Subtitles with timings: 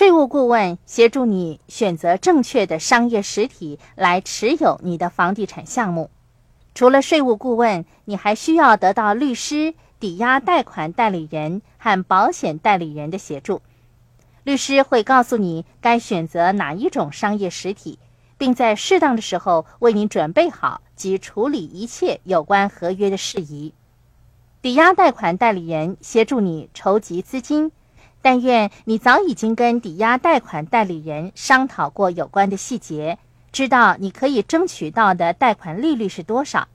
[0.00, 6.08] 税务顾问协助你选择正确的商业实体来持有你的房地产项目。
[6.74, 13.60] 除了税务顾问，你还需要得到律师、抵押贷款代理人和保险代理人的协助。
[14.42, 17.98] 律师会告诉你该选择哪一种商业实体，
[18.38, 23.74] 并在适当的时候为你准备好及处理一切有关合约的事宜。
[24.62, 27.70] 抵押贷款代理人协助你筹集资金。
[28.22, 33.18] 但愿你早已经跟抵押贷款代理人商讨过有关的细节，
[33.50, 36.68] 知道你可以争取到的贷款利率是多少。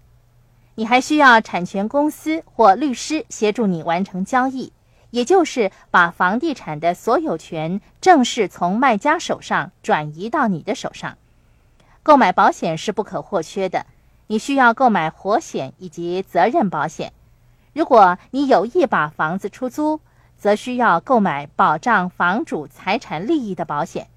[0.75, 4.73] 你还需要产权公司或律师协助你完成交易，
[5.11, 11.17] 也就是把房地产的所有权正式从卖家手上转移到你的手上。
[12.03, 13.85] 购买保险是不可或缺的，
[14.27, 17.13] 你需要购买活险以及责任保险。
[17.73, 20.01] 如果你有意把房子出租，
[20.37, 24.07] 则需要购买保障房主财产利益的保险。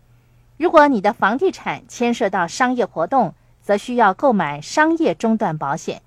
[0.57, 6.03] 如果你的房地产牵涉到商业活动，则需要购买商业中断保险。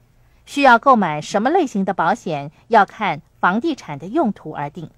[0.45, 4.89] 需要购买什么类型的保险，要看房地产的用途而定。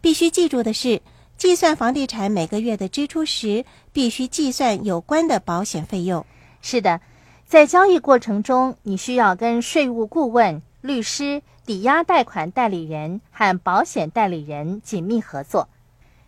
[0.00, 1.02] 必须记住的是，
[1.36, 6.24] 计算房地产每个月的支出时，必须计算有关的保险费用。
[6.62, 7.00] 是的，
[7.44, 10.62] 在交易过程中，你需要跟税务顾问。
[10.80, 15.68] 律师、抵押贷款代理人和保险代理人紧密合作。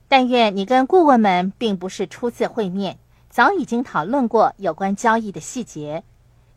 [0.06, 2.98] 但愿你跟顾问们并不是初次会面，
[3.30, 6.04] 早已经讨论过有关交易的细节。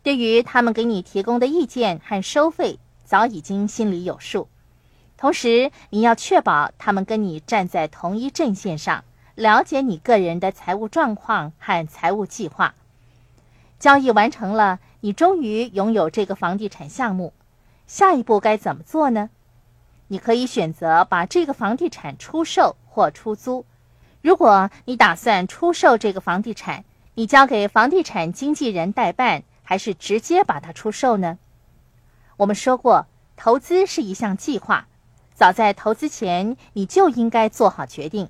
[0.02, 4.50] 对于他们给你提供的意见和收费，早已经心里有数。
[5.16, 12.76] 同时，你要确保他们跟你站在同一阵线上，了解你个人的财务状况和财务计划。
[13.80, 17.32] 交易完成了，你终于拥有这个房地产项目。
[17.86, 19.30] 下一步该怎么做呢？
[20.08, 23.66] 你可以选择把这个房地产出售或出租。
[24.22, 31.38] 如果你打算出售这个房地产，你交给房地产经纪人代办，还是直接把它出售呢？
[32.38, 34.88] 我们说过，投资是一项计划，
[35.34, 38.30] 早在投资前你就应该做好决定。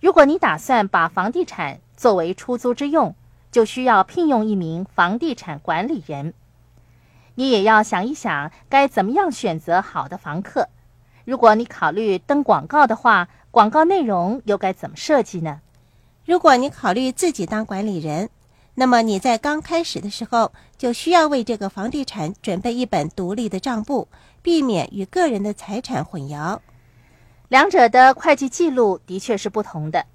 [0.00, 3.14] 如果你打算把房地产作为出租之用，
[3.50, 6.34] 就需要聘用一名房地产管理人。
[7.36, 10.68] 你也要想一想，该怎么样选择好的房客。
[11.24, 15.60] 如果你考虑登广告的话，广告内容又该怎么设计呢？
[16.24, 18.30] 如果你考虑自己当管理人，
[18.74, 24.08] 那么你在刚开始的时候就需要为这个房地产准备一本独立的账簿，
[24.42, 26.58] 避免与个人的财产混淆。
[27.48, 30.06] 两者的会计记录的确是不同的。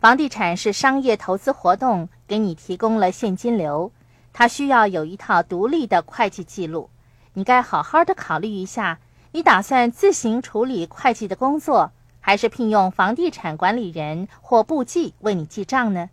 [0.00, 3.92] 房地产是商业投资活动，给你提供了现金流。
[4.32, 6.90] 他需要有一套独立的会计记录，
[7.34, 8.98] 你该好好的考虑一下，
[9.32, 16.10] 你打算自行处理会计的工作，还是聘用房地产管理人或簿记为你记账呢？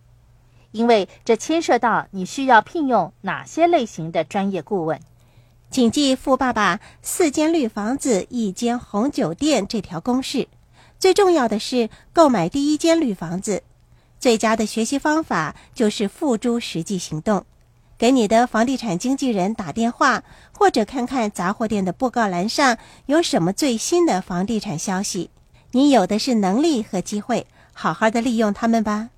[0.71, 4.99] 因为这牵涉到你需要聘用哪些类型的专业顾问。
[5.69, 10.47] 谨记富爸爸“四间绿房子，一间红酒店”这条公式。
[10.99, 13.63] 最重要的是购买第一间绿房子，
[14.19, 17.45] 最佳的学习方法就是付诸实际行动。
[17.99, 20.23] 给你的房地产经纪人打电话，
[20.53, 22.77] 或者看看杂货店的布告栏上
[23.07, 25.31] 有什么最新的房地产消息。
[25.73, 29.09] 你有的是能力和机会，好好的利用他们吧。